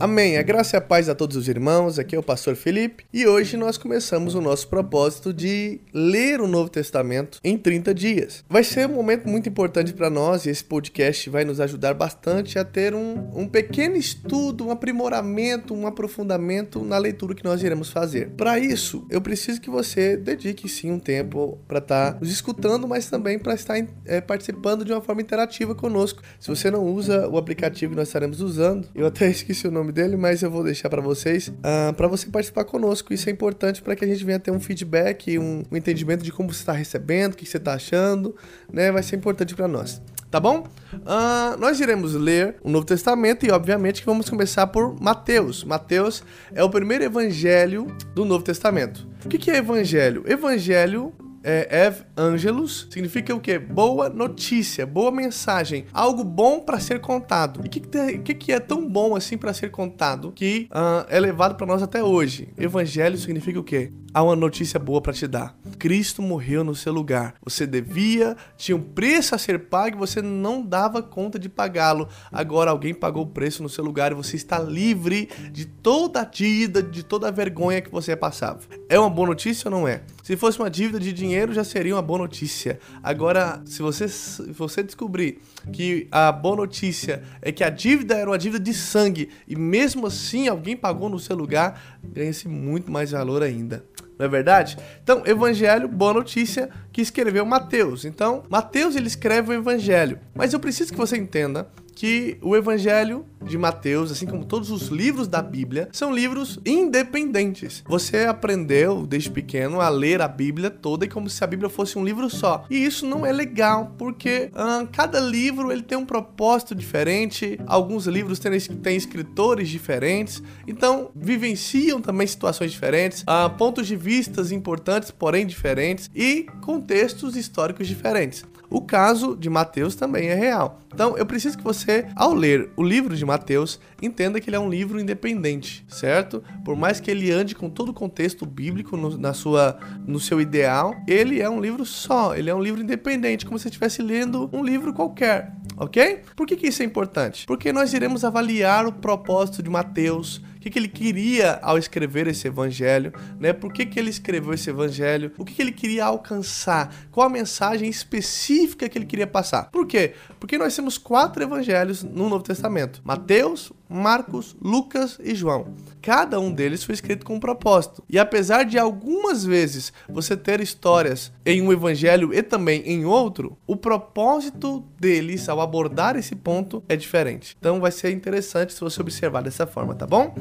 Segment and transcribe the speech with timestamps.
[0.00, 0.38] Amém.
[0.38, 1.98] A graça e a paz a todos os irmãos.
[1.98, 6.48] Aqui é o pastor Felipe e hoje nós começamos o nosso propósito de ler o
[6.48, 8.42] Novo Testamento em 30 dias.
[8.48, 12.58] Vai ser um momento muito importante para nós e esse podcast vai nos ajudar bastante
[12.58, 17.90] a ter um, um pequeno estudo, um aprimoramento, um aprofundamento na leitura que nós iremos
[17.90, 18.30] fazer.
[18.30, 22.88] Para isso, eu preciso que você dedique sim um tempo para estar tá nos escutando,
[22.88, 23.76] mas também para estar
[24.06, 26.22] é, participando de uma forma interativa conosco.
[26.38, 29.89] Se você não usa o aplicativo que nós estaremos usando, eu até esqueci o nome
[29.90, 33.12] nome dele, mas eu vou deixar para vocês, uh, ah, para você participar conosco.
[33.12, 36.32] Isso é importante para que a gente venha ter um feedback, um, um entendimento de
[36.32, 38.34] como você está recebendo, o que você está achando,
[38.72, 38.90] né?
[38.90, 40.00] Vai ser importante para nós.
[40.30, 40.64] Tá bom?
[40.94, 45.64] Uh, nós iremos ler o Novo Testamento e, obviamente, que vamos começar por Mateus.
[45.64, 46.22] Mateus
[46.54, 49.08] é o primeiro evangelho do Novo Testamento.
[49.24, 50.22] O que, que é evangelho?
[50.26, 51.12] Evangelho
[51.42, 53.58] é, Ev Angelus significa o quê?
[53.58, 57.60] Boa notícia, boa mensagem, algo bom para ser contado.
[57.64, 57.80] E o que,
[58.18, 61.82] que, que, é tão bom assim para ser contado que uh, é levado para nós
[61.82, 62.48] até hoje?
[62.58, 63.92] Evangelho significa o quê?
[64.12, 65.56] Há uma notícia boa para te dar.
[65.78, 67.34] Cristo morreu no seu lugar.
[67.44, 72.08] Você devia, tinha um preço a ser pago e você não dava conta de pagá-lo.
[72.32, 76.24] Agora alguém pagou o preço no seu lugar e você está livre de toda a
[76.24, 78.58] dívida, de toda a vergonha que você passava.
[78.88, 80.02] É uma boa notícia ou não é?
[80.24, 82.80] Se fosse uma dívida de dinheiro, já seria uma boa notícia.
[83.00, 85.38] Agora, se você, se você descobrir
[85.72, 90.08] que a boa notícia é que a dívida era uma dívida de sangue e mesmo
[90.08, 93.84] assim alguém pagou no seu lugar, ganha-se muito mais valor ainda
[94.20, 94.76] não é verdade?
[95.02, 98.04] Então, Evangelho, boa notícia, que escreveu Mateus.
[98.04, 100.20] Então, Mateus ele escreve o Evangelho.
[100.34, 101.66] Mas eu preciso que você entenda
[102.00, 107.84] que o Evangelho de Mateus, assim como todos os livros da Bíblia, são livros independentes.
[107.86, 111.98] Você aprendeu desde pequeno a ler a Bíblia toda e como se a Bíblia fosse
[111.98, 112.64] um livro só.
[112.70, 117.60] E isso não é legal, porque ah, cada livro ele tem um propósito diferente.
[117.66, 124.52] Alguns livros têm, têm escritores diferentes, então vivenciam também situações diferentes, ah, pontos de vistas
[124.52, 128.42] importantes, porém diferentes e contextos históricos diferentes.
[128.70, 130.80] O caso de Mateus também é real.
[130.94, 134.60] Então, eu preciso que você, ao ler o livro de Mateus, entenda que ele é
[134.60, 136.42] um livro independente, certo?
[136.64, 139.76] Por mais que ele ande com todo o contexto bíblico no, na sua,
[140.06, 143.66] no seu ideal, ele é um livro só, ele é um livro independente, como se
[143.66, 146.22] estivesse lendo um livro qualquer, ok?
[146.36, 147.46] Por que, que isso é importante?
[147.46, 152.26] Porque nós iremos avaliar o propósito de Mateus, o que, que ele queria ao escrever
[152.26, 153.50] esse evangelho, né?
[153.50, 155.32] Por que, que ele escreveu esse evangelho?
[155.38, 156.94] O que, que ele queria alcançar?
[157.10, 159.70] Qual a mensagem específica que ele queria passar?
[159.70, 160.12] Por quê?
[160.38, 165.74] Porque nós temos quatro evangelhos no Novo Testamento: Mateus, Marcos, Lucas e João.
[166.00, 168.04] Cada um deles foi escrito com um propósito.
[168.08, 173.58] E apesar de algumas vezes você ter histórias em um evangelho e também em outro,
[173.66, 177.56] o propósito deles ao abordar esse ponto é diferente.
[177.58, 180.34] Então vai ser interessante se você observar dessa forma, tá bom?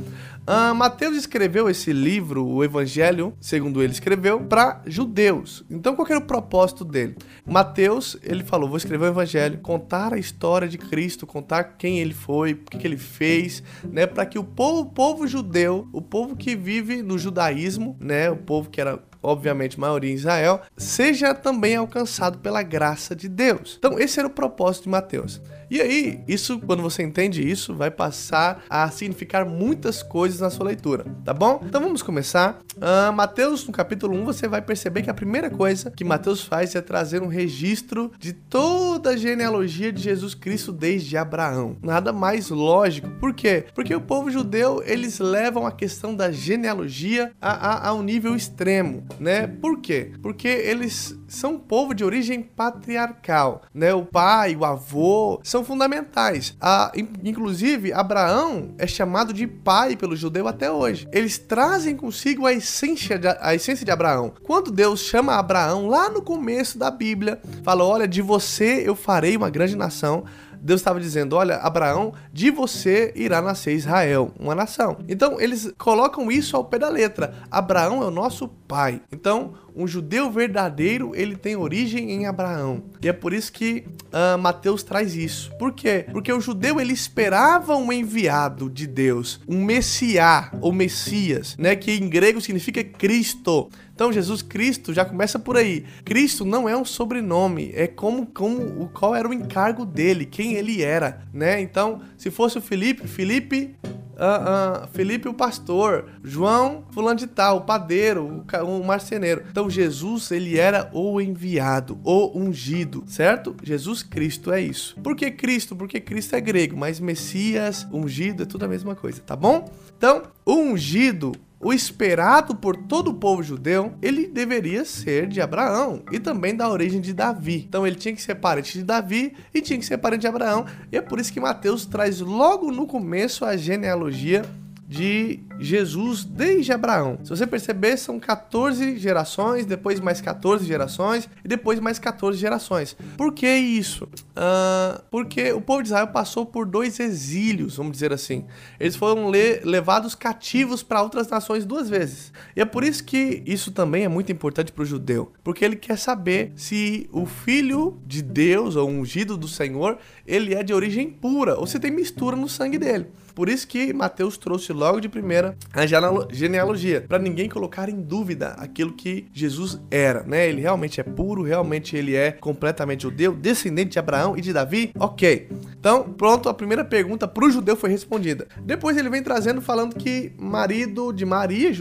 [0.47, 5.63] Uh, Mateus escreveu esse livro, o Evangelho, segundo ele escreveu, para judeus.
[5.69, 7.15] Então qual era o propósito dele?
[7.45, 12.13] Mateus, ele falou: vou escrever o Evangelho, contar a história de Cristo, contar quem ele
[12.13, 13.38] foi, o que, que ele fez,
[13.83, 18.29] né, para que o povo, o povo judeu, o povo que vive no judaísmo, né,
[18.29, 23.75] o povo que era obviamente maioria em Israel, seja também alcançado pela graça de Deus.
[23.77, 25.41] Então, esse era o propósito de Mateus.
[25.69, 30.65] E aí, isso, quando você entende isso, vai passar a significar muitas coisas na sua
[30.65, 31.61] leitura, tá bom?
[31.63, 32.59] Então vamos começar.
[32.75, 36.73] Uh, Mateus, no capítulo 1, você vai perceber que a primeira coisa que Mateus faz
[36.73, 41.77] é trazer um registro de toda a genealogia de Jesus Cristo desde Abraão.
[41.83, 43.09] Nada mais lógico.
[43.19, 43.65] Por quê?
[43.75, 48.35] Porque o povo judeu, eles levam a questão da genealogia a, a, a um nível
[48.35, 49.45] extremo, né?
[49.45, 50.13] Por quê?
[50.21, 53.93] Porque eles são um povo de origem patriarcal, né?
[53.93, 56.55] O pai, o avô são fundamentais.
[56.59, 56.91] A,
[57.23, 61.07] inclusive, Abraão é chamado de pai pelo judeu até hoje.
[61.11, 64.33] Eles trazem consigo a essência de, a essência de Abraão.
[64.43, 69.37] Quando Deus chama Abraão lá no começo da Bíblia, fala: "Olha, de você eu farei
[69.37, 70.25] uma grande nação".
[70.61, 74.97] Deus estava dizendo: Olha, Abraão, de você irá nascer Israel, uma nação.
[75.07, 77.33] Então, eles colocam isso ao pé da letra.
[77.49, 79.01] Abraão é o nosso pai.
[79.11, 82.83] Então, um judeu verdadeiro, ele tem origem em Abraão.
[83.01, 85.49] E é por isso que uh, Mateus traz isso.
[85.57, 86.05] Por quê?
[86.11, 91.77] Porque o judeu, ele esperava um enviado de Deus, um messiá ou messias, né?
[91.77, 93.69] Que em grego significa Cristo.
[93.95, 95.85] Então Jesus Cristo já começa por aí.
[96.03, 100.81] Cristo não é um sobrenome, é como, como qual era o encargo dele, quem ele
[100.81, 101.61] era, né?
[101.61, 103.75] Então, se fosse o Felipe, Felipe
[104.19, 109.43] uh, uh, Felipe o pastor, João fulano de tal, o padeiro, o, o marceneiro.
[109.49, 113.55] Então Jesus, ele era o enviado, o ungido, certo?
[113.63, 114.95] Jesus Cristo é isso.
[115.01, 115.75] Por que Cristo?
[115.75, 119.71] Porque Cristo é grego, mas Messias, ungido é tudo a mesma coisa, tá bom?
[119.97, 126.19] Então, ungido o esperado por todo o povo judeu, ele deveria ser de Abraão e
[126.19, 127.65] também da origem de Davi.
[127.67, 130.65] Então ele tinha que ser parente de Davi e tinha que ser parente de Abraão.
[130.91, 134.45] E é por isso que Mateus traz logo no começo a genealogia
[134.89, 137.19] de Jesus desde Abraão.
[137.23, 142.97] Se você perceber, são 14 gerações, depois mais 14 gerações e depois mais 14 gerações.
[143.15, 144.05] Por que isso?
[144.05, 148.45] Uh, porque o povo de Israel passou por dois exílios, vamos dizer assim.
[148.79, 152.33] Eles foram le levados cativos para outras nações duas vezes.
[152.55, 155.75] E é por isso que isso também é muito importante para o judeu, porque ele
[155.75, 161.11] quer saber se o filho de Deus ou ungido do Senhor, ele é de origem
[161.11, 163.07] pura ou se tem mistura no sangue dele.
[163.33, 165.85] Por isso que Mateus trouxe logo de primeira a
[166.31, 170.47] genealogia, para ninguém colocar em dúvida aquilo que Jesus era, né?
[170.47, 174.91] Ele realmente é puro, realmente ele é completamente judeu, descendente de Abraão e de Davi.
[174.99, 175.49] OK.
[175.79, 178.47] Então, pronto, a primeira pergunta para o judeu foi respondida.
[178.61, 181.71] Depois ele vem trazendo falando que marido de Maria,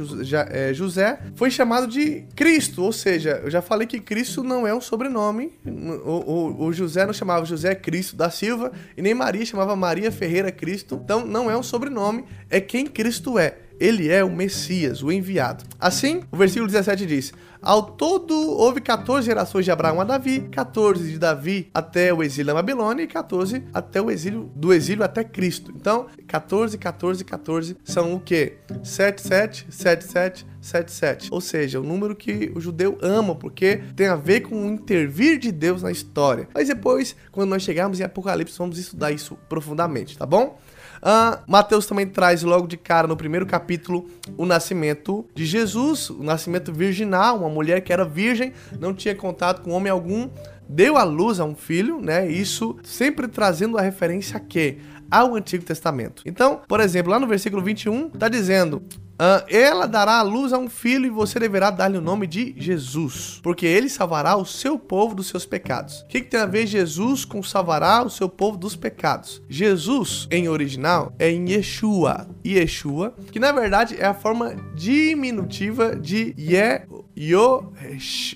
[0.50, 4.74] é, José, foi chamado de Cristo, ou seja, eu já falei que Cristo não é
[4.74, 5.52] um sobrenome.
[5.66, 10.12] O, o, o José não chamava José Cristo da Silva e nem Maria chamava Maria
[10.12, 11.00] Ferreira Cristo.
[11.02, 13.58] Então, não é um sobrenome, é quem Cristo é.
[13.80, 15.64] Ele é o Messias, o enviado.
[15.78, 21.12] Assim, o versículo 17 diz: Ao todo houve 14 gerações de Abraão a Davi, 14
[21.12, 25.22] de Davi até o exílio na Babilônia e 14 até o exílio do exílio até
[25.22, 25.72] Cristo.
[25.76, 28.58] Então, 14, 14, 14 são o quê?
[28.82, 31.28] 7, 7, 7, 7, 7, 7.
[31.30, 35.38] Ou seja, o número que o judeu ama, porque tem a ver com o intervir
[35.38, 36.48] de Deus na história.
[36.52, 40.58] Mas depois, quando nós chegarmos em Apocalipse, vamos estudar isso profundamente, tá bom?
[40.98, 44.06] Uh, Mateus também traz logo de cara no primeiro capítulo
[44.36, 49.62] o nascimento de Jesus, o nascimento virginal, uma mulher que era virgem, não tinha contato
[49.62, 50.28] com homem algum,
[50.68, 52.28] deu à luz a um filho, né?
[52.28, 54.78] Isso sempre trazendo a referência a quê?
[55.10, 56.22] Ao Antigo Testamento.
[56.26, 58.82] Então, por exemplo, lá no versículo 21, está dizendo:
[59.20, 62.54] Uh, ela dará a luz a um filho e você deverá dar-lhe o nome de
[62.56, 66.02] Jesus, porque ele salvará o seu povo dos seus pecados.
[66.02, 69.42] O que, que, tem a ver Jesus com salvará o seu povo dos pecados?
[69.48, 72.28] Jesus, em original, é em Yeshua.
[72.46, 76.86] Yeshua, que na verdade é a forma diminutiva de Ye,
[77.18, 77.72] Yo,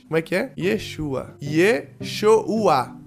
[0.09, 0.53] como é que é?
[0.59, 1.37] Yeshua.
[1.41, 3.02] Yeshua.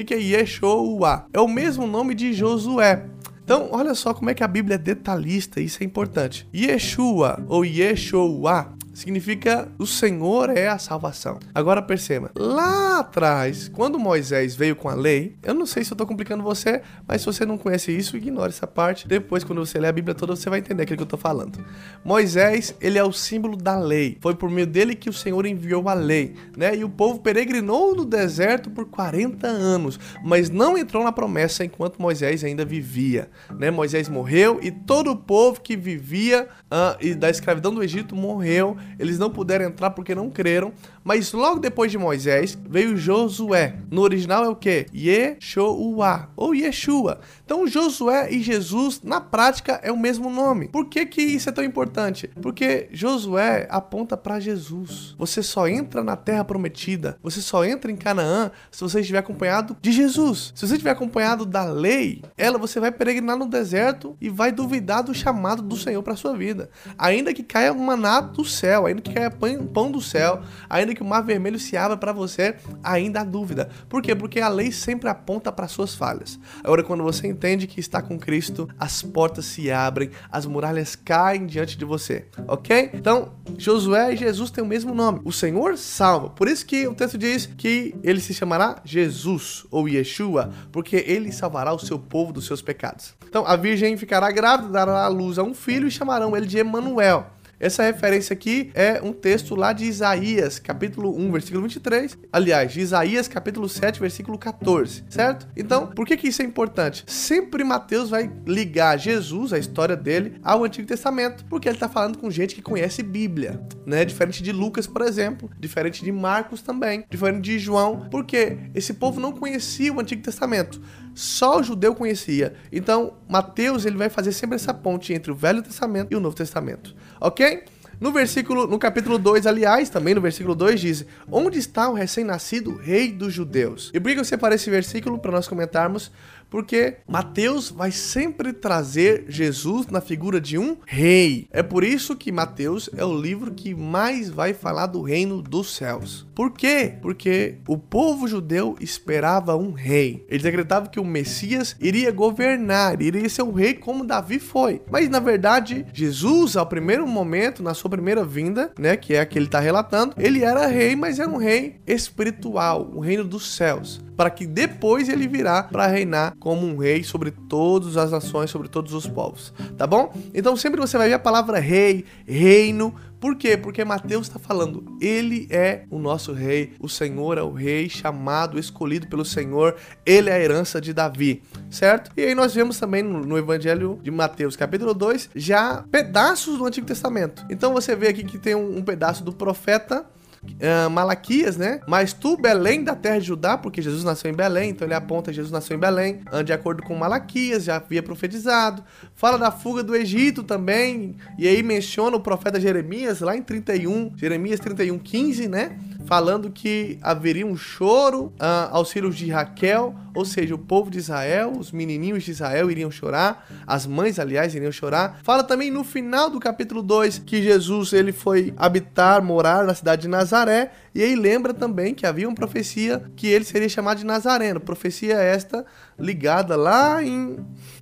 [0.00, 1.26] Que, que é Yeshua?
[1.32, 3.04] É o mesmo nome de Josué.
[3.44, 6.48] Então, olha só como é que a Bíblia é detalhista, isso é importante.
[6.54, 11.38] Yeshua ou Yeshua significa o Senhor é a salvação.
[11.54, 15.94] Agora perceba, lá atrás, quando Moisés veio com a lei, eu não sei se eu
[15.94, 19.08] estou complicando você, mas se você não conhece isso, ignore essa parte.
[19.08, 21.64] Depois, quando você ler a Bíblia toda, você vai entender aquilo que eu estou falando.
[22.04, 24.18] Moisés, ele é o símbolo da lei.
[24.20, 26.76] Foi por meio dele que o Senhor enviou a lei, né?
[26.76, 32.00] E o povo peregrinou no deserto por 40 anos, mas não entrou na promessa enquanto
[32.00, 33.70] Moisés ainda vivia, né?
[33.70, 39.18] Moisés morreu e todo o povo que vivia uh, da escravidão do Egito morreu eles
[39.18, 40.72] não puderam entrar porque não creram,
[41.04, 43.74] mas logo depois de Moisés veio Josué.
[43.90, 44.86] No original é o que?
[44.94, 47.20] Yeshua ou Yeshua.
[47.44, 50.68] Então Josué e Jesus na prática é o mesmo nome.
[50.68, 52.30] Por que que isso é tão importante?
[52.40, 55.14] Porque Josué aponta para Jesus.
[55.18, 59.76] Você só entra na terra prometida, você só entra em Canaã se você estiver acompanhado
[59.80, 60.52] de Jesus.
[60.54, 65.02] Se você estiver acompanhado da lei, ela você vai peregrinar no deserto e vai duvidar
[65.02, 66.70] do chamado do Senhor para sua vida.
[66.98, 71.06] Ainda que caia maná do céu, ainda que caia pão do céu, ainda que o
[71.06, 73.68] mar vermelho se abra para você, ainda há dúvida.
[73.88, 74.14] Por quê?
[74.14, 76.38] Porque a lei sempre aponta para suas falhas.
[76.62, 81.46] Agora, quando você entende que está com Cristo, as portas se abrem, as muralhas caem
[81.46, 82.90] diante de você, ok?
[82.94, 85.20] Então, Josué e Jesus têm o mesmo nome.
[85.24, 86.30] O Senhor salva.
[86.30, 91.32] Por isso que o texto diz que ele se chamará Jesus ou Yeshua, porque ele
[91.32, 93.14] salvará o seu povo dos seus pecados.
[93.28, 96.58] Então, a virgem ficará grávida, dará à luz a um filho e chamarão ele de
[96.58, 97.26] Emanuel.
[97.60, 102.16] Essa referência aqui é um texto lá de Isaías, capítulo 1, versículo 23.
[102.32, 105.46] Aliás, de Isaías, capítulo 7, versículo 14, certo?
[105.54, 107.04] Então, por que que isso é importante?
[107.06, 112.16] Sempre Mateus vai ligar Jesus, a história dele, ao Antigo Testamento, porque ele está falando
[112.16, 114.06] com gente que conhece Bíblia, né?
[114.06, 119.20] Diferente de Lucas, por exemplo, diferente de Marcos também, diferente de João, porque esse povo
[119.20, 120.80] não conhecia o Antigo Testamento.
[121.20, 122.54] Só o judeu conhecia.
[122.72, 126.34] Então, Mateus ele vai fazer sempre essa ponte entre o Velho Testamento e o Novo
[126.34, 126.96] Testamento.
[127.20, 127.64] Ok?
[128.00, 132.74] No versículo, no capítulo 2, aliás, também no versículo 2 diz: Onde está o recém-nascido
[132.74, 133.90] rei dos judeus?
[133.92, 136.10] E por que eu separei esse versículo para nós comentarmos?
[136.50, 141.48] Porque Mateus vai sempre trazer Jesus na figura de um rei.
[141.52, 145.74] É por isso que Mateus é o livro que mais vai falar do reino dos
[145.76, 146.26] céus.
[146.34, 146.94] Por quê?
[147.00, 150.24] Porque o povo judeu esperava um rei.
[150.28, 154.82] Eles acreditavam que o Messias iria governar, iria ser um rei como Davi foi.
[154.90, 159.26] Mas na verdade, Jesus, ao primeiro momento, na sua primeira vinda, né, que é a
[159.26, 163.54] que ele está relatando, ele era rei, mas era um rei espiritual, o reino dos
[163.54, 168.50] céus para que depois ele virá para reinar como um rei sobre todas as nações,
[168.50, 170.12] sobre todos os povos, tá bom?
[170.34, 173.56] Então sempre você vai ver a palavra rei, reino, por quê?
[173.56, 178.58] Porque Mateus está falando, ele é o nosso rei, o Senhor é o rei, chamado,
[178.58, 179.74] escolhido pelo Senhor,
[180.04, 182.10] ele é a herança de Davi, certo?
[182.14, 186.86] E aí nós vemos também no, Evangelho de Mateus, capítulo 2, já pedaços do Antigo
[186.86, 187.42] Testamento.
[187.48, 190.04] Então você vê aqui que tem um, um pedaço do profeta
[190.44, 191.80] uh, Malaquias, né?
[191.86, 195.32] Mas tu, Belém da terra de Judá, porque Jesus nasceu em Belém, então ele aponta
[195.32, 198.82] Jesus nasceu em Belém, de acordo com Malaquias, já havia profetizado.
[199.14, 204.12] Fala da fuga do Egito também, e aí menciona o profeta Jeremias lá em 31,
[204.16, 205.78] Jeremias 31, 15, né?
[206.10, 210.98] falando que haveria um choro uh, aos filhos de Raquel, ou seja, o povo de
[210.98, 215.20] Israel, os menininhos de Israel iriam chorar, as mães, aliás, iriam chorar.
[215.22, 220.02] Fala também no final do capítulo 2 que Jesus ele foi habitar, morar na cidade
[220.02, 224.06] de Nazaré, e aí lembra também que havia uma profecia que ele seria chamado de
[224.06, 225.64] Nazareno, profecia esta
[225.98, 227.38] ligada lá em,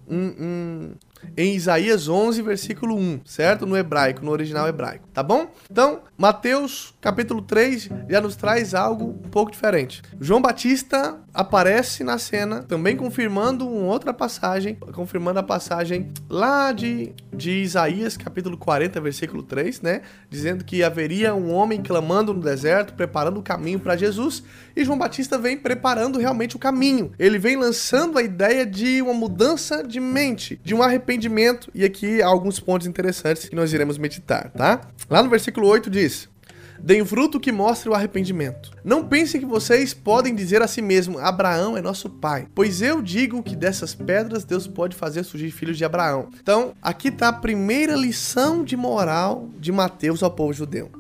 [0.09, 0.93] em, em
[1.37, 3.67] em Isaías 11, versículo 1, certo?
[3.67, 5.51] No hebraico, no original hebraico, tá bom?
[5.71, 10.03] Então, Mateus capítulo 3 já nos traz algo um pouco diferente.
[10.21, 17.15] João Batista aparece na cena, também confirmando uma outra passagem, confirmando a passagem lá de,
[17.33, 20.03] de Isaías capítulo 40, versículo 3, né?
[20.29, 24.43] Dizendo que haveria um homem clamando no deserto, preparando o caminho para Jesus,
[24.77, 27.13] e João Batista vem preparando realmente o caminho.
[27.19, 31.71] Ele vem lançando a ideia de uma mudança de mente, de um arrependimento.
[31.75, 34.83] E aqui há alguns pontos interessantes que nós iremos meditar, tá?
[35.09, 36.29] Lá no versículo 8 diz:
[36.81, 38.71] Deem fruto que mostre o arrependimento.
[38.85, 42.47] Não pensem que vocês podem dizer a si mesmo: Abraão é nosso pai.
[42.55, 46.29] Pois eu digo que dessas pedras Deus pode fazer surgir filhos de Abraão.
[46.41, 50.91] Então, aqui está a primeira lição de moral de Mateus ao povo judeu.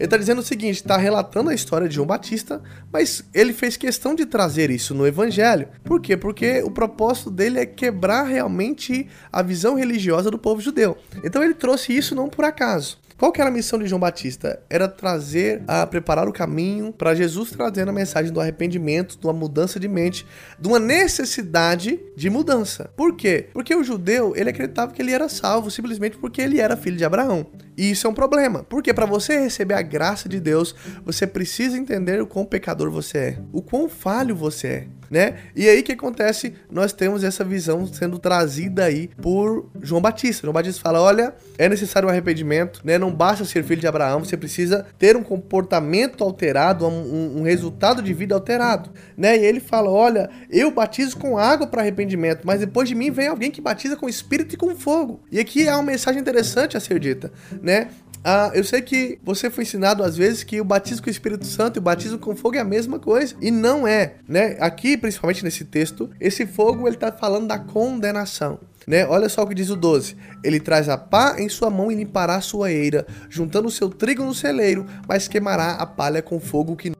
[0.00, 3.76] Ele está dizendo o seguinte: está relatando a história de João Batista, mas ele fez
[3.76, 5.68] questão de trazer isso no Evangelho.
[5.84, 6.16] Por quê?
[6.16, 10.96] Porque o propósito dele é quebrar realmente a visão religiosa do povo judeu.
[11.22, 12.98] Então ele trouxe isso não por acaso.
[13.20, 14.62] Qual que era a missão de João Batista?
[14.70, 19.32] Era trazer, a preparar o caminho para Jesus trazendo a mensagem do arrependimento, de uma
[19.34, 20.26] mudança de mente,
[20.58, 22.90] de uma necessidade de mudança.
[22.96, 23.50] Por quê?
[23.52, 27.04] Porque o judeu, ele acreditava que ele era salvo simplesmente porque ele era filho de
[27.04, 27.46] Abraão.
[27.76, 28.64] E isso é um problema.
[28.64, 30.74] Porque para você receber a graça de Deus,
[31.04, 35.34] você precisa entender o quão pecador você é, o quão falho você é né?
[35.56, 36.54] E aí que acontece?
[36.70, 40.42] Nós temos essa visão sendo trazida aí por João Batista.
[40.42, 42.96] João Batista fala: olha, é necessário um arrependimento, né?
[42.96, 48.00] Não basta ser filho de Abraão, você precisa ter um comportamento alterado, um, um resultado
[48.00, 49.36] de vida alterado, né?
[49.36, 53.26] E ele fala: olha, eu batizo com água para arrependimento, mas depois de mim vem
[53.26, 55.20] alguém que batiza com espírito e com fogo.
[55.32, 57.88] E aqui há uma mensagem interessante a ser dita, né?
[58.22, 61.46] Ah, eu sei que você foi ensinado às vezes que o batismo com o Espírito
[61.46, 63.34] Santo e o batismo com fogo é a mesma coisa.
[63.40, 64.56] E não é, né?
[64.60, 68.60] Aqui, principalmente nesse texto, esse fogo ele tá falando da condenação.
[68.86, 69.06] Né?
[69.06, 70.16] Olha só o que diz o 12.
[70.44, 73.88] Ele traz a pá em sua mão e limpará a sua eira, juntando o seu
[73.88, 76.90] trigo no celeiro, mas queimará a palha com fogo que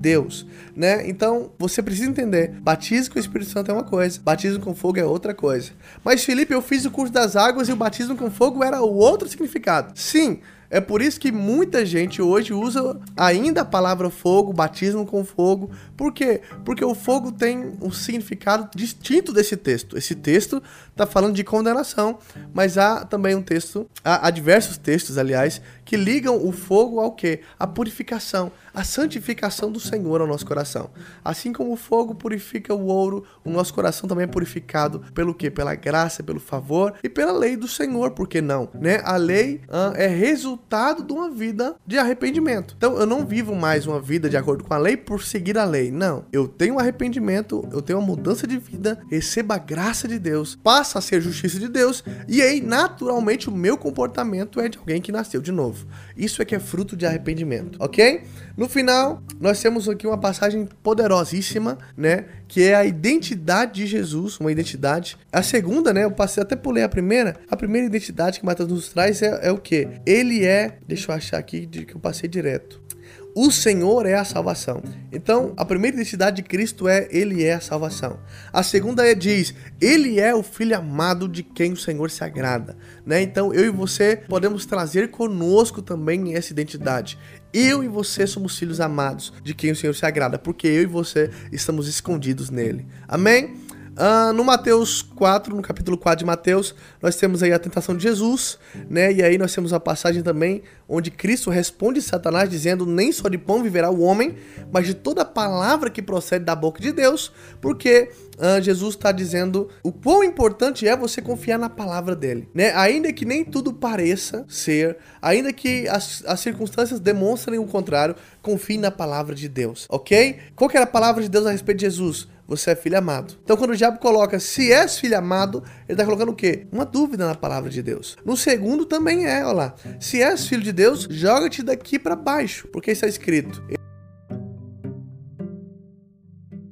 [0.00, 1.06] Deus, né?
[1.06, 4.98] Então, você precisa entender, batismo com o Espírito Santo é uma coisa, batismo com fogo
[4.98, 5.72] é outra coisa.
[6.02, 8.94] Mas Felipe, eu fiz o curso das águas e o batismo com fogo era o
[8.94, 9.92] outro significado.
[9.94, 10.40] Sim,
[10.70, 15.70] é por isso que muita gente hoje usa ainda a palavra fogo, batismo com fogo.
[15.96, 16.40] Por quê?
[16.64, 19.98] Porque o fogo tem um significado distinto desse texto.
[19.98, 20.62] Esse texto
[21.00, 22.18] está falando de condenação,
[22.52, 27.12] mas há também um texto, há, há diversos textos, aliás, que ligam o fogo ao
[27.12, 27.40] que?
[27.58, 30.90] A purificação, a santificação do Senhor ao nosso coração.
[31.24, 35.50] Assim como o fogo purifica o ouro, o nosso coração também é purificado pelo que?
[35.50, 38.68] Pela graça, pelo favor e pela lei do Senhor, por que não?
[38.74, 39.00] Né?
[39.02, 39.62] A lei
[39.96, 42.74] é resultado de uma vida de arrependimento.
[42.76, 45.64] Então eu não vivo mais uma vida de acordo com a lei por seguir a
[45.64, 45.90] lei.
[45.90, 46.24] Não.
[46.32, 50.56] Eu tenho arrependimento, eu tenho uma mudança de vida, recebo a graça de Deus,
[50.90, 55.00] passa a ser justiça de Deus, e aí naturalmente o meu comportamento é de alguém
[55.00, 55.86] que nasceu de novo.
[56.16, 58.22] Isso é que é fruto de arrependimento, ok?
[58.56, 62.26] No final, nós temos aqui uma passagem poderosíssima, né?
[62.48, 65.16] Que é a identidade de Jesus, uma identidade.
[65.32, 66.04] A segunda, né?
[66.04, 67.36] Eu passei até pulei a primeira.
[67.48, 69.88] A primeira identidade que Mateus nos traz é, é o que?
[70.04, 70.78] Ele é.
[70.86, 72.89] Deixa eu achar aqui que eu passei direto.
[73.34, 74.82] O Senhor é a salvação.
[75.12, 78.18] Então, a primeira identidade de Cristo é Ele é a salvação.
[78.52, 82.76] A segunda é diz Ele é o Filho amado de quem o Senhor se agrada.
[83.06, 83.22] Né?
[83.22, 87.18] Então, eu e você podemos trazer conosco também essa identidade.
[87.52, 90.86] Eu e você somos filhos amados de quem o Senhor se agrada, porque eu e
[90.86, 92.86] você estamos escondidos nele.
[93.06, 93.69] Amém?
[94.00, 98.02] Uh, no Mateus 4, no capítulo 4 de Mateus, nós temos aí a tentação de
[98.02, 99.12] Jesus, né?
[99.12, 103.36] E aí nós temos a passagem também onde Cristo responde Satanás dizendo: Nem só de
[103.36, 104.36] pão viverá o homem,
[104.72, 107.30] mas de toda palavra que procede da boca de Deus,
[107.60, 112.72] porque uh, Jesus está dizendo o quão importante é você confiar na palavra dele, né?
[112.76, 118.78] Ainda que nem tudo pareça ser, ainda que as, as circunstâncias demonstrem o contrário, confie
[118.78, 120.38] na palavra de Deus, ok?
[120.56, 122.26] Qual que era a palavra de Deus a respeito de Jesus?
[122.50, 123.34] Você é filho amado.
[123.44, 126.66] Então, quando o diabo coloca se és filho amado, ele está colocando o quê?
[126.72, 128.16] Uma dúvida na palavra de Deus.
[128.24, 129.74] No segundo também é, olha lá.
[130.00, 133.62] Se és filho de Deus, joga-te daqui para baixo, porque está escrito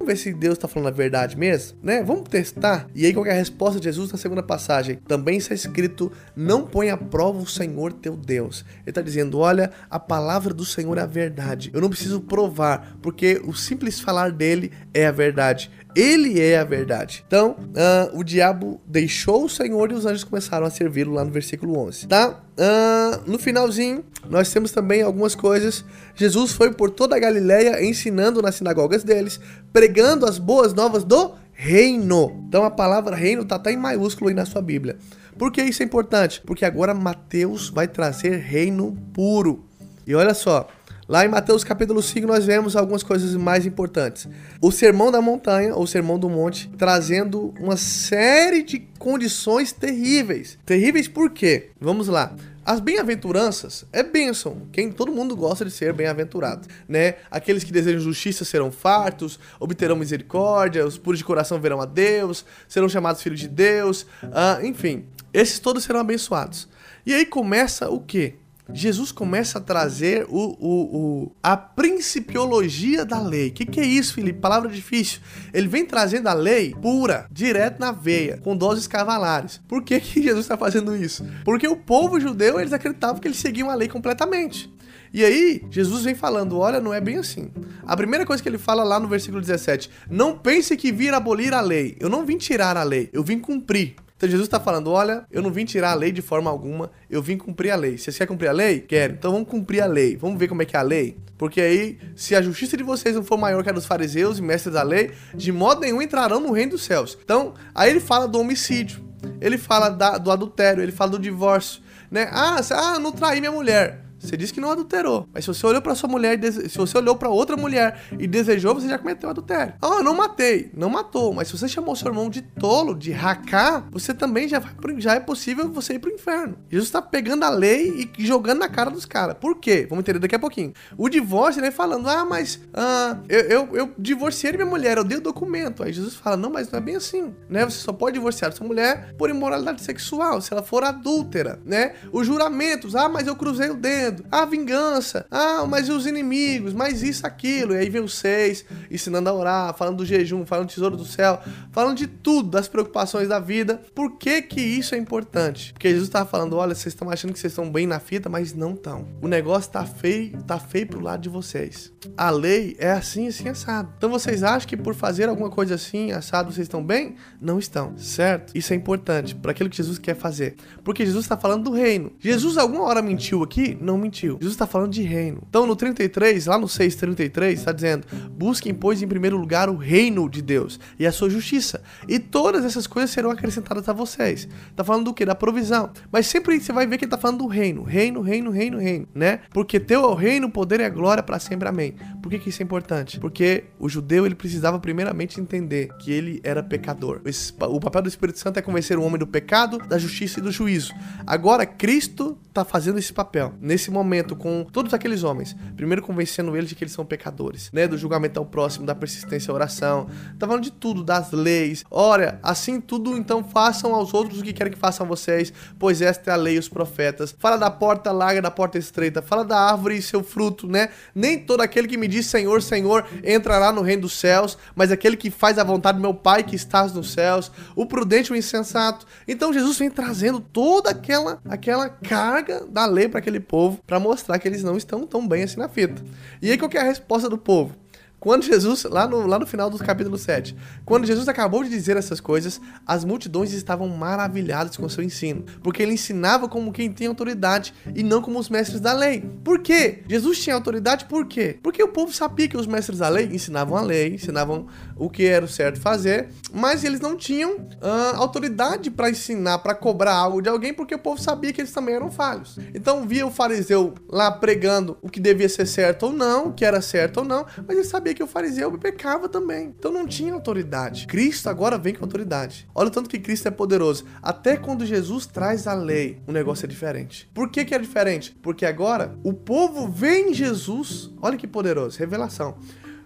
[0.09, 2.03] ver se Deus está falando a verdade mesmo, né?
[2.03, 2.89] Vamos testar.
[2.95, 4.97] E aí qual é a resposta de Jesus na segunda passagem?
[5.07, 8.65] Também está escrito: não põe à prova o Senhor teu Deus.
[8.81, 11.71] Ele está dizendo: olha, a palavra do Senhor é a verdade.
[11.73, 15.71] Eu não preciso provar, porque o simples falar dele é a verdade.
[15.95, 17.25] Ele é a verdade.
[17.27, 21.31] Então, uh, o diabo deixou o Senhor e os anjos começaram a servi-lo lá no
[21.31, 22.43] versículo 11, tá?
[22.59, 25.85] Uh, no finalzinho, nós temos também algumas coisas.
[26.17, 29.39] Jesus foi por toda a Galileia ensinando nas sinagogas deles,
[29.73, 32.45] pregando as boas novas do reino.
[32.49, 34.97] Então a palavra reino tá até em maiúsculo aí na sua Bíblia.
[35.39, 36.43] Por que isso é importante?
[36.45, 39.65] Porque agora Mateus vai trazer reino puro.
[40.05, 40.67] E olha só,
[41.09, 44.29] Lá em Mateus capítulo 5 nós vemos algumas coisas mais importantes.
[44.61, 50.59] O sermão da montanha, ou sermão do monte, trazendo uma série de condições terríveis.
[50.67, 51.71] Terríveis por quê?
[51.81, 52.35] Vamos lá.
[52.69, 54.69] As bem-aventuranças é bênção.
[54.71, 57.15] Quem todo mundo gosta de ser bem-aventurado, né?
[57.31, 62.45] Aqueles que desejam justiça serão fartos, obterão misericórdia, os puros de coração verão a Deus,
[62.69, 66.69] serão chamados filhos de Deus, uh, enfim, esses todos serão abençoados.
[67.07, 68.35] E aí começa o quê?
[68.73, 73.49] Jesus começa a trazer o, o, o a principiologia da lei.
[73.49, 74.41] O que, que é isso, Felipe?
[74.41, 75.21] Palavra difícil.
[75.53, 79.61] Ele vem trazendo a lei pura, direto na veia, com doses cavalares.
[79.67, 81.27] Por que, que Jesus está fazendo isso?
[81.45, 84.71] Porque o povo judeu, eles acreditavam que eles seguiam a lei completamente.
[85.13, 87.51] E aí, Jesus vem falando: olha, não é bem assim.
[87.87, 91.55] A primeira coisa que ele fala lá no versículo 17: Não pense que vir abolir
[91.55, 91.97] a lei.
[91.99, 93.97] Eu não vim tirar a lei, eu vim cumprir.
[94.19, 97.23] Então Jesus está falando: olha, eu não vim tirar a lei de forma alguma, eu
[97.23, 97.97] vim cumprir a lei.
[97.97, 98.81] Vocês querem cumprir a lei?
[98.81, 99.15] Quero.
[99.15, 100.17] Então vamos cumprir a lei.
[100.17, 101.17] Vamos ver como é que é a lei.
[101.39, 104.43] Porque aí, se a justiça de vocês não for maior que a dos fariseus e
[104.43, 107.17] mestres da lei, de modo nenhum entrarão no reino dos céus.
[107.25, 109.01] Então, aí ele fala do homicídio,
[109.41, 111.81] ele fala da, do adultério, ele fala do divórcio.
[112.11, 112.29] Né?
[112.33, 114.08] Ah, ah, não traí minha mulher.
[114.19, 115.29] Você disse que não adulterou.
[115.33, 118.75] Mas se você olhou para sua mulher, se você olhou para outra mulher e desejou,
[118.75, 119.75] você já cometeu adultério.
[119.81, 120.71] Ah, não matei.
[120.75, 121.33] Não matou.
[121.33, 125.15] Mas se você chamou seu irmão de tolo, de racá, você também já, pro, já
[125.15, 126.59] é possível você ir pro inferno.
[126.69, 129.37] Jesus está pegando a lei e jogando na cara dos caras.
[129.41, 129.87] Por quê?
[129.89, 130.73] Vamos entender daqui a pouquinho.
[130.97, 135.19] O divórcio, ele falando, ah, mas ah, eu, eu, eu divorciei minha mulher, eu dei
[135.19, 135.83] o documento.
[135.83, 137.65] Aí Jesus fala, não, mas não é bem assim, né?
[137.65, 141.95] Você só pode divorciar sua mulher por imoralidade sexual, se ela for adúltera, né?
[142.13, 145.27] Os juramentos, ah, mas eu cruzei o dedo a vingança.
[145.31, 146.73] Ah, mas e os inimigos?
[146.73, 147.75] Mas isso, aquilo.
[147.75, 151.05] E aí vem os seis ensinando a orar, falando do jejum, falando do tesouro do
[151.05, 151.41] céu,
[151.73, 153.81] falando de tudo, das preocupações da vida.
[153.95, 155.73] Por que que isso é importante?
[155.73, 158.55] Porque Jesus estava falando, olha, vocês estão achando que vocês estão bem na fita, mas
[158.55, 159.07] não estão.
[159.21, 161.93] O negócio tá feio, tá feio pro lado de vocês.
[162.17, 163.93] A lei é assim, assim, assado.
[163.97, 167.17] Então vocês acham que por fazer alguma coisa assim, assado, vocês estão bem?
[167.41, 168.57] Não estão, certo?
[168.57, 170.57] Isso é importante para aquilo que Jesus quer fazer.
[170.85, 172.13] Porque Jesus está falando do reino.
[172.19, 173.77] Jesus alguma hora mentiu aqui?
[173.81, 174.35] Não mentiu.
[174.35, 175.43] Jesus está falando de reino.
[175.49, 180.29] Então, no 33, lá no 6,33, está dizendo: Busquem, pois, em primeiro lugar o reino
[180.29, 184.49] de Deus e a sua justiça, e todas essas coisas serão acrescentadas a vocês.
[184.71, 185.25] Está falando do que?
[185.25, 185.91] Da provisão.
[186.11, 187.83] Mas sempre você vai ver que ele está falando do reino.
[187.83, 189.41] Reino, reino, reino, reino, né?
[189.53, 191.69] Porque teu é o reino, o poder e a glória para sempre.
[191.69, 191.95] Amém.
[192.23, 193.19] Por que, que isso é importante?
[193.19, 197.21] Porque o judeu ele precisava primeiramente entender que ele era pecador.
[197.61, 200.51] O papel do Espírito Santo é convencer o homem do pecado, da justiça e do
[200.51, 200.95] juízo.
[201.27, 203.55] Agora, Cristo está fazendo esse papel.
[203.61, 207.71] Nesse esse momento com todos aqueles homens, primeiro convencendo eles de que eles são pecadores,
[207.73, 207.89] né?
[207.89, 211.85] Do julgamento ao próximo, da persistência à oração, tá falando de tudo, das leis.
[211.91, 216.03] Ora, assim tudo, então façam aos outros o que querem que façam a vocês, pois
[216.03, 217.35] esta é a lei e os profetas.
[217.39, 220.91] Fala da porta larga, da porta estreita, fala da árvore e seu fruto, né?
[221.15, 225.17] Nem todo aquele que me diz Senhor, Senhor entrará no reino dos céus, mas aquele
[225.17, 229.07] que faz a vontade do meu Pai que estás nos céus, o prudente o insensato.
[229.27, 233.99] Então Jesus vem trazendo toda aquela aquela carga da lei para aquele povo povo para
[234.01, 236.03] mostrar que eles não estão tão bem assim na fita.
[236.41, 237.75] E aí qual que é a resposta do povo?
[238.21, 241.97] Quando Jesus, lá no, lá no final do capítulo 7, quando Jesus acabou de dizer
[241.97, 247.07] essas coisas, as multidões estavam maravilhadas com seu ensino, porque ele ensinava como quem tem
[247.07, 249.21] autoridade e não como os mestres da lei.
[249.45, 250.03] Por quê?
[250.09, 251.59] Jesus tinha autoridade por quê?
[251.63, 255.25] Porque o povo sabia que os mestres da lei ensinavam a lei, ensinavam o que
[255.25, 260.43] era o certo fazer, mas eles não tinham uh, autoridade para ensinar, para cobrar algo
[260.43, 262.59] de alguém, porque o povo sabia que eles também eram falhos.
[262.75, 266.65] Então via o fariseu lá pregando o que devia ser certo ou não, o que
[266.65, 269.75] era certo ou não, mas ele sabia sabia que o fariseu pecava também.
[269.79, 271.07] Então não tinha autoridade.
[271.07, 272.69] Cristo agora vem com autoridade.
[272.75, 274.05] Olha o tanto que Cristo é poderoso.
[274.23, 277.29] Até quando Jesus traz a lei, o negócio é diferente.
[277.35, 278.37] Por que, que é diferente?
[278.43, 281.11] Porque agora o povo vê em Jesus.
[281.21, 282.57] Olha que poderoso, revelação.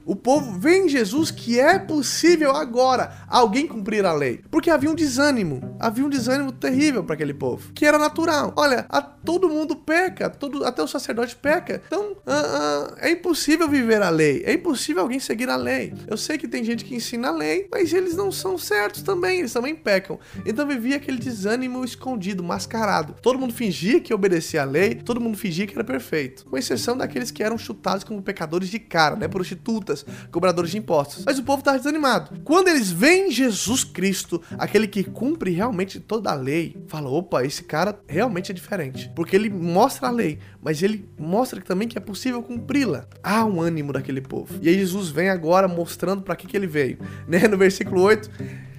[0.04, 4.40] O povo vê em Jesus que é possível agora alguém cumprir a lei.
[4.50, 8.52] Porque havia um desânimo, havia um desânimo terrível para aquele povo, que era natural.
[8.56, 11.82] Olha, a, todo mundo peca, todo, até o sacerdote peca.
[11.86, 15.94] Então, uh, uh, é impossível viver a lei, é impossível alguém seguir a lei.
[16.06, 19.40] Eu sei que tem gente que ensina a lei, mas eles não são certos também,
[19.40, 20.18] eles também pecam.
[20.44, 23.14] Então vivia aquele desânimo escondido, mascarado.
[23.22, 26.96] Todo mundo fingia que obedecia a lei, todo mundo fingia que era perfeito, com exceção
[26.96, 29.28] daqueles que eram chutados como pecadores de cara, né,
[30.30, 31.24] cobradores de impostos.
[31.24, 32.40] Mas o povo está desanimado.
[32.44, 37.64] Quando eles veem Jesus Cristo, aquele que cumpre realmente toda a lei, fala: opa, esse
[37.64, 39.10] cara realmente é diferente.
[39.14, 43.06] Porque ele mostra a lei, mas ele mostra também que é possível cumpri-la.
[43.22, 44.58] Há um ânimo daquele povo.
[44.60, 46.98] E aí Jesus vem agora mostrando para que, que ele veio.
[47.26, 47.46] Né?
[47.48, 48.30] No versículo 8.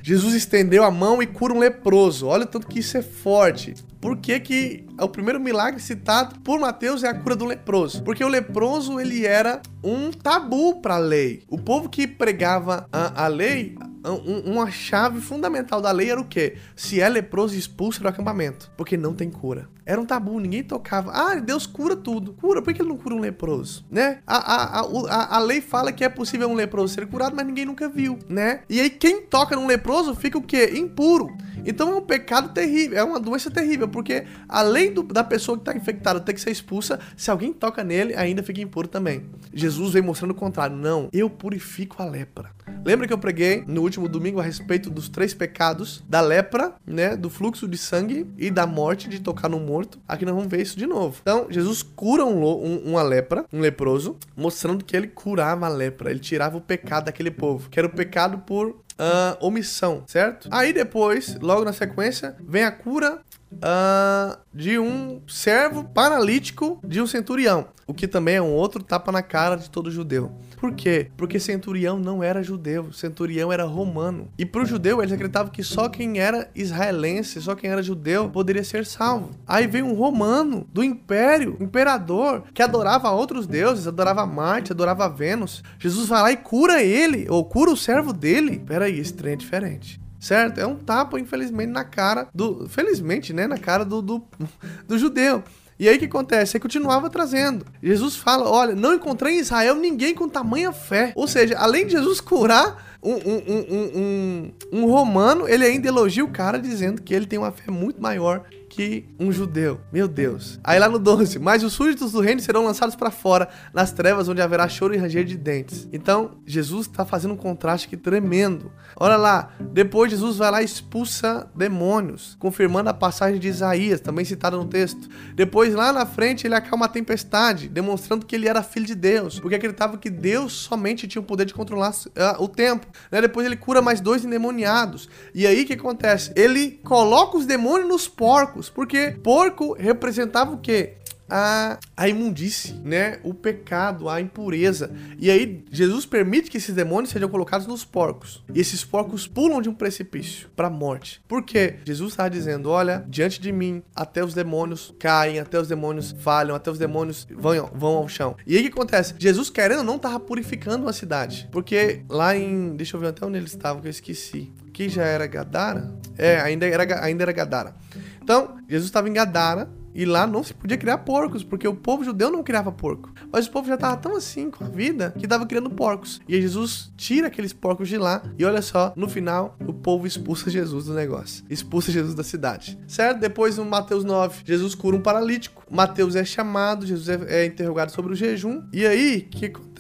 [0.06, 2.28] Jesus estendeu a mão e cura um leproso.
[2.28, 3.74] Olha o tanto que isso é forte.
[4.02, 8.04] Por que, que o primeiro milagre citado por Mateus é a cura do leproso?
[8.04, 11.44] Porque o leproso ele era um tabu para a lei.
[11.48, 16.58] O povo que pregava a, a lei uma chave fundamental da lei era o quê?
[16.76, 18.70] Se é leproso, expulsa do acampamento.
[18.76, 19.70] Porque não tem cura.
[19.86, 21.12] Era um tabu, ninguém tocava.
[21.12, 22.34] Ah, Deus cura tudo.
[22.34, 23.86] Cura, por que ele não cura um leproso?
[23.92, 24.20] Né?
[24.26, 27.66] A, a, a, a, lei fala que é possível um leproso ser curado, mas ninguém
[27.66, 28.62] nunca viu, né?
[28.70, 30.74] E aí quem toca num leproso fica o quê?
[30.76, 31.36] Impuro.
[31.66, 35.62] Então é um pecado terrível, é uma doença terrível, porque além do, da pessoa que
[35.62, 39.26] está infectada ter que ser expulsa, se alguém toca nele, ainda fica impuro também.
[39.54, 40.76] Jesus vem mostrando o contrário.
[40.76, 42.52] Não, eu purifico a lepra.
[42.86, 47.16] Lembra que eu preguei no último domingo a respeito dos três pecados da lepra, né?
[47.16, 50.00] Do fluxo de sangue e da morte de tocar no morto.
[50.08, 51.20] Aqui nós vamos ver isso de novo.
[51.22, 56.12] Então, Jesus cura um, um, uma lepra, um leproso, mostrando que ele curava a lepra,
[56.12, 60.48] ele tirava o pecado daquele povo, que era o pecado por uh, omissão, certo?
[60.52, 63.20] Aí depois, logo na sequência, vem a cura
[63.54, 69.12] uh, de um servo paralítico de um centurião, o que também é um outro tapa
[69.12, 70.32] na cara de todo judeu.
[70.64, 71.12] Por quê?
[71.18, 74.30] Porque centurião não era judeu, centurião era romano.
[74.38, 78.30] E para o judeu, eles acreditavam que só quem era israelense, só quem era judeu,
[78.30, 79.32] poderia ser salvo.
[79.46, 85.62] Aí veio um romano do império, imperador, que adorava outros deuses, adorava Marte, adorava Vênus.
[85.78, 88.64] Jesus vai lá e cura ele, ou cura o servo dele.
[88.66, 90.58] Peraí, esse trem é diferente certo?
[90.58, 92.70] É um tapa, infelizmente, na cara do.
[92.70, 93.46] Felizmente, né?
[93.46, 94.24] Na cara do, do,
[94.88, 95.44] do judeu.
[95.84, 96.56] E aí o que acontece?
[96.56, 97.66] Ele continuava trazendo.
[97.82, 101.12] Jesus fala: Olha, não encontrei em Israel ninguém com tamanha fé.
[101.14, 106.30] Ou seja, além de Jesus curar um, um, um, um, romano, ele ainda elogia o
[106.30, 109.80] cara dizendo que ele tem uma fé muito maior que um judeu.
[109.92, 110.60] Meu Deus.
[110.64, 114.28] Aí lá no 12, mas os súditos do reino serão lançados para fora, nas trevas
[114.28, 115.88] onde haverá choro e ranger de dentes.
[115.94, 118.72] Então, Jesus está fazendo um contraste aqui tremendo.
[118.96, 124.26] Olha lá, depois Jesus vai lá e expulsa demônios, confirmando a passagem de Isaías, também
[124.26, 125.08] citada no texto.
[125.36, 129.40] Depois, lá na frente, ele acalma a tempestade, demonstrando que ele era filho de Deus,
[129.40, 132.88] porque acreditava que Deus somente tinha o poder de controlar uh, o tempo.
[133.12, 133.22] Né?
[133.22, 135.08] Depois ele cura mais dois endemoniados.
[135.36, 136.34] E aí o que acontece?
[136.36, 140.98] Ele coloca os demônios nos porcos porcos, porque porco representava o quê?
[141.30, 143.20] a, a imundície, né?
[143.24, 144.92] O pecado, a impureza.
[145.18, 148.44] E aí Jesus permite que esses demônios sejam colocados nos porcos.
[148.54, 151.24] E esses porcos pulam de um precipício para a morte.
[151.28, 151.78] Por quê?
[151.86, 156.56] Jesus está dizendo: olha, diante de mim, até os demônios caem, até os demônios falham,
[156.56, 158.36] até os demônios vão, vão ao chão.
[158.46, 159.16] E aí o que acontece?
[159.18, 161.50] Jesus, querendo ou não, estava purificando a cidade.
[161.52, 162.76] Porque lá em.
[162.76, 164.52] Deixa eu ver até onde eles estavam, que eu esqueci.
[164.72, 165.92] Que já era Gadara?
[166.18, 167.76] É, ainda era, ainda era Gadara.
[168.24, 172.04] Então, Jesus estava em Gadara e lá não se podia criar porcos, porque o povo
[172.04, 173.14] judeu não criava porco.
[173.32, 176.22] Mas o povo já estava tão assim com a vida que estava criando porcos.
[176.28, 180.08] E aí Jesus tira aqueles porcos de lá e olha só, no final, o povo
[180.08, 181.44] expulsa Jesus do negócio.
[181.50, 182.80] Expulsa Jesus da cidade.
[182.88, 183.20] Certo?
[183.20, 187.92] Depois no Mateus 9, Jesus cura um paralítico Mateus é chamado, Jesus é, é interrogado
[187.92, 188.64] sobre o jejum.
[188.72, 189.73] E aí, o que acontece?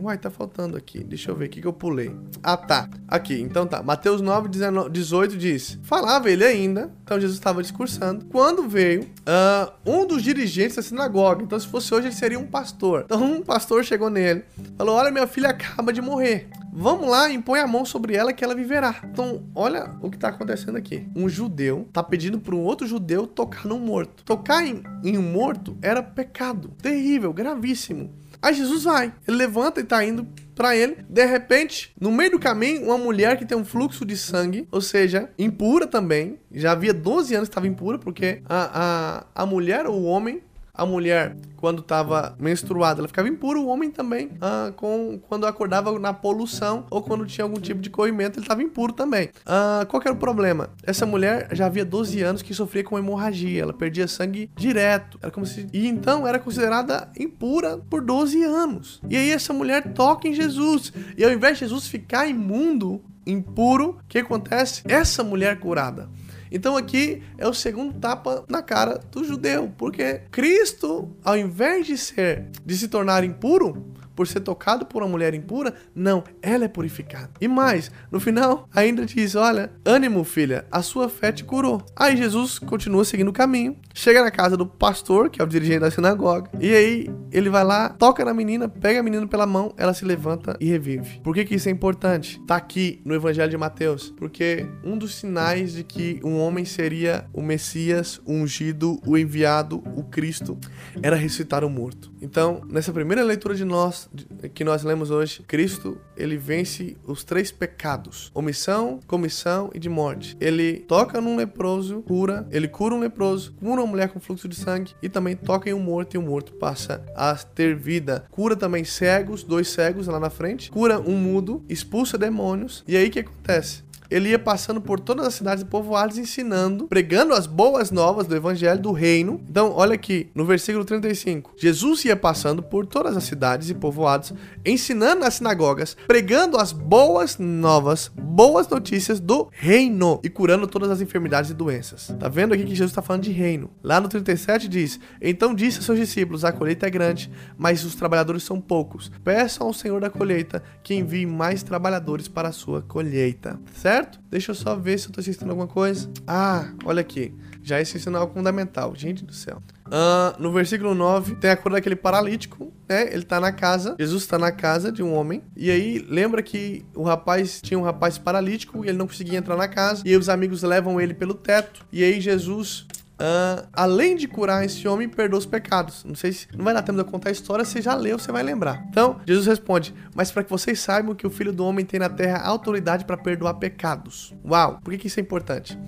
[0.00, 1.02] Uai, tá faltando aqui.
[1.02, 2.14] Deixa eu ver o que, que eu pulei.
[2.42, 2.88] Ah, tá.
[3.08, 3.82] Aqui, então tá.
[3.82, 9.72] Mateus 9, 19, 18 diz: Falava ele ainda, então Jesus estava discursando, quando veio uh,
[9.84, 11.42] um dos dirigentes da sinagoga.
[11.42, 13.02] Então, se fosse hoje, ele seria um pastor.
[13.04, 14.44] Então, um pastor chegou nele,
[14.76, 16.48] falou: Olha, minha filha acaba de morrer.
[16.74, 19.02] Vamos lá, impõe a mão sobre ela que ela viverá.
[19.04, 21.06] Então, olha o que está acontecendo aqui.
[21.14, 24.24] Um judeu está pedindo para um outro judeu tocar num morto.
[24.24, 26.70] Tocar em, em um morto era pecado.
[26.80, 28.10] Terrível, gravíssimo.
[28.42, 30.98] Aí Jesus vai, ele levanta e está indo para ele.
[31.08, 34.80] De repente, no meio do caminho, uma mulher que tem um fluxo de sangue, ou
[34.80, 39.86] seja, impura também, já havia 12 anos que estava impura, porque a, a, a mulher
[39.86, 40.42] ou o homem
[40.74, 45.96] a mulher, quando estava menstruada, ela ficava impura, o homem também, ah, com, quando acordava
[45.98, 49.28] na poluição ou quando tinha algum tipo de corrimento, ele estava impuro também.
[49.44, 50.70] Ah, qual que era o problema?
[50.82, 55.18] Essa mulher já havia 12 anos que sofria com hemorragia, ela perdia sangue direto.
[55.22, 55.66] Era como se...
[55.72, 59.00] E então era considerada impura por 12 anos.
[59.08, 60.92] E aí essa mulher toca em Jesus.
[61.18, 64.82] E ao invés de Jesus ficar imundo, impuro, o que acontece?
[64.88, 66.08] Essa mulher curada
[66.52, 71.96] então aqui é o segundo tapa na cara do judeu, porque Cristo, ao invés de
[71.96, 76.68] ser de se tornar impuro, por ser tocado por uma mulher impura, não, ela é
[76.68, 77.30] purificada.
[77.40, 81.84] E mais, no final, ainda diz: Olha, ânimo, filha, a sua fé te curou.
[81.96, 85.80] Aí Jesus continua seguindo o caminho, chega na casa do pastor, que é o dirigente
[85.80, 89.74] da sinagoga, e aí ele vai lá, toca na menina, pega a menina pela mão,
[89.76, 91.20] ela se levanta e revive.
[91.20, 92.40] Por que, que isso é importante?
[92.46, 97.26] Tá aqui no Evangelho de Mateus, porque um dos sinais de que um homem seria
[97.32, 100.58] o Messias, o ungido, o enviado, o Cristo,
[101.02, 102.11] era ressuscitar o morto.
[102.22, 104.08] Então, nessa primeira leitura de nós,
[104.54, 110.36] que nós lemos hoje, Cristo, ele vence os três pecados: omissão, comissão e de morte.
[110.40, 114.54] Ele toca num leproso, cura, ele cura um leproso, cura uma mulher com fluxo de
[114.54, 118.24] sangue e também toca em um morto e o morto passa a ter vida.
[118.30, 122.84] Cura também cegos, dois cegos lá na frente, cura um mudo, expulsa demônios.
[122.86, 123.82] E aí o que acontece?
[124.12, 128.36] Ele ia passando por todas as cidades e povoados ensinando, pregando as boas novas do
[128.36, 129.40] evangelho do reino.
[129.48, 131.54] Então, olha aqui, no versículo 35.
[131.56, 134.32] Jesus ia passando por todas as cidades e povoados,
[134.64, 141.00] ensinando nas sinagogas, pregando as boas novas, boas notícias do reino e curando todas as
[141.00, 142.14] enfermidades e doenças.
[142.18, 143.70] Tá vendo aqui que Jesus está falando de reino?
[143.82, 147.94] Lá no 37 diz: Então disse a seus discípulos: A colheita é grande, mas os
[147.94, 149.10] trabalhadores são poucos.
[149.24, 153.58] Peçam ao Senhor da colheita que envie mais trabalhadores para a sua colheita.
[153.74, 154.01] Certo?
[154.02, 154.20] Certo?
[154.30, 156.10] Deixa eu só ver se eu tô assistindo alguma coisa.
[156.26, 157.34] Ah, olha aqui.
[157.62, 158.94] Já esse sinal fundamental.
[158.96, 159.62] Gente do céu.
[159.86, 163.12] Uh, no versículo 9, tem a cor daquele paralítico, né?
[163.12, 165.42] Ele tá na casa, Jesus tá na casa de um homem.
[165.54, 169.56] E aí, lembra que o rapaz tinha um rapaz paralítico e ele não conseguia entrar
[169.56, 170.02] na casa.
[170.04, 171.84] E aí os amigos levam ele pelo teto.
[171.92, 172.86] E aí Jesus
[173.22, 176.04] Uh, além de curar esse homem, perdoa os pecados.
[176.04, 178.18] Não sei se não vai dar tempo de eu contar a história, você já leu,
[178.18, 178.84] você vai lembrar.
[178.90, 182.08] Então, Jesus responde: Mas para que vocês saibam que o filho do homem tem na
[182.08, 184.34] terra autoridade para perdoar pecados.
[184.44, 185.78] Uau, por que, que isso é importante?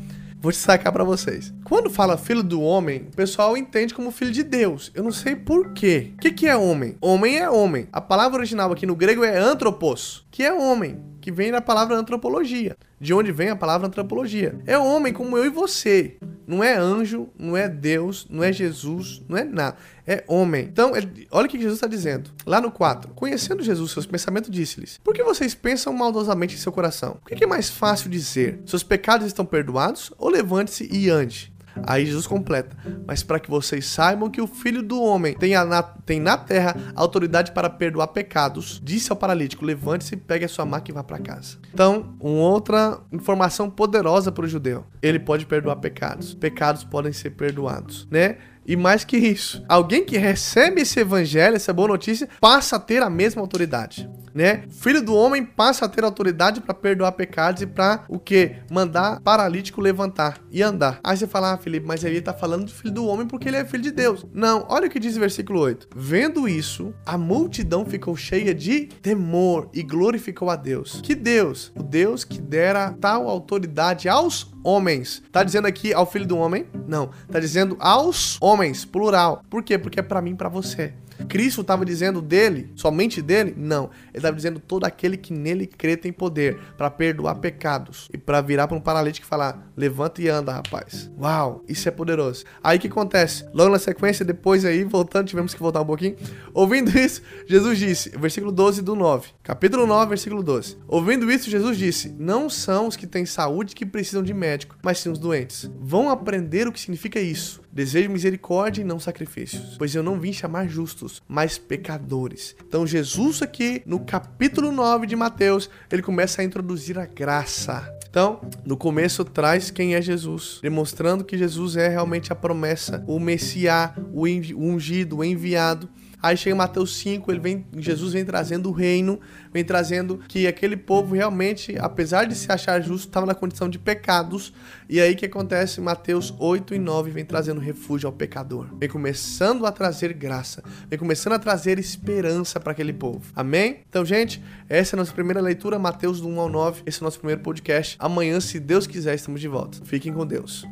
[0.44, 1.54] Vou te sacar para vocês.
[1.64, 4.92] Quando fala filho do homem, o pessoal entende como filho de Deus.
[4.94, 6.12] Eu não sei por quê.
[6.14, 6.98] O que, que é homem?
[7.00, 7.88] Homem é homem.
[7.90, 11.96] A palavra original aqui no grego é antropos, que é homem, que vem da palavra
[11.96, 12.76] antropologia.
[13.04, 14.58] De onde vem a palavra antropologia?
[14.64, 16.16] É homem como eu e você.
[16.46, 19.76] Não é anjo, não é Deus, não é Jesus, não é nada.
[20.06, 20.64] É homem.
[20.64, 20.92] Então,
[21.30, 22.30] olha o que Jesus está dizendo.
[22.46, 23.12] Lá no 4.
[23.12, 27.18] Conhecendo Jesus, seus pensamentos, disse-lhes: Por que vocês pensam maldosamente em seu coração?
[27.22, 28.62] O que é mais fácil dizer?
[28.64, 30.10] Seus pecados estão perdoados?
[30.16, 31.53] Ou levante-se e ande?
[31.82, 35.82] Aí Jesus completa: Mas para que vocês saibam que o Filho do Homem tem, na,
[35.82, 40.90] tem na terra autoridade para perdoar pecados, disse ao paralítico: Levante-se, pegue a sua maca
[40.90, 41.58] e vá para casa.
[41.72, 46.34] Então, uma outra informação poderosa para o judeu: ele pode perdoar pecados.
[46.34, 48.38] Pecados podem ser perdoados, né?
[48.66, 53.02] E mais que isso, alguém que recebe esse evangelho, essa boa notícia, passa a ter
[53.02, 54.64] a mesma autoridade, né?
[54.68, 58.56] Filho do homem passa a ter autoridade para perdoar pecados e para o que?
[58.70, 60.98] Mandar paralítico levantar e andar.
[61.04, 63.58] Aí você fala, ah, Felipe, mas ele tá falando do filho do homem porque ele
[63.58, 64.24] é filho de Deus.
[64.32, 65.88] Não, olha o que diz o versículo 8.
[65.94, 71.00] Vendo isso, a multidão ficou cheia de temor e glorificou a Deus.
[71.02, 71.70] Que Deus?
[71.76, 75.22] O Deus que dera tal autoridade aos homens.
[75.30, 76.66] Tá dizendo aqui ao filho do homem?
[76.88, 77.10] Não.
[77.30, 79.44] Tá dizendo aos homens, plural.
[79.48, 79.78] Por quê?
[79.78, 80.94] Porque é para mim pra você.
[81.28, 83.54] Cristo estava dizendo dele, somente dele?
[83.56, 83.84] Não.
[84.08, 88.40] Ele estava dizendo todo aquele que nele crê tem poder para perdoar pecados e para
[88.40, 91.10] virar para um paralítico e falar: levanta e anda, rapaz.
[91.18, 92.44] Uau, isso é poderoso.
[92.62, 93.44] Aí o que acontece?
[93.52, 96.16] Logo na sequência, depois aí, voltando, tivemos que voltar um pouquinho.
[96.52, 100.78] Ouvindo isso, Jesus disse, versículo 12 do 9, capítulo 9, versículo 12.
[100.86, 104.98] Ouvindo isso, Jesus disse: Não são os que têm saúde que precisam de médico, mas
[104.98, 105.70] sim os doentes.
[105.80, 107.63] Vão aprender o que significa isso.
[107.74, 112.54] Desejo misericórdia e não sacrifícios, pois eu não vim chamar justos, mas pecadores.
[112.64, 117.92] Então, Jesus, aqui no capítulo 9 de Mateus, ele começa a introduzir a graça.
[118.08, 123.18] Então, no começo traz quem é Jesus, demonstrando que Jesus é realmente a promessa, o
[123.18, 125.90] Messiá, o ungido, o enviado.
[126.24, 129.20] Aí chega Mateus 5, ele vem, Jesus vem trazendo o reino,
[129.52, 133.78] vem trazendo que aquele povo realmente, apesar de se achar justo, estava na condição de
[133.78, 134.50] pecados.
[134.88, 135.82] E aí que acontece?
[135.82, 138.68] Mateus 8 e 9 vem trazendo refúgio ao pecador.
[138.80, 143.20] Vem começando a trazer graça, vem começando a trazer esperança para aquele povo.
[143.36, 143.80] Amém?
[143.86, 146.84] Então, gente, essa é a nossa primeira leitura, Mateus do 1 ao 9.
[146.86, 147.96] Esse é o nosso primeiro podcast.
[147.98, 149.84] Amanhã, se Deus quiser, estamos de volta.
[149.84, 150.64] Fiquem com Deus.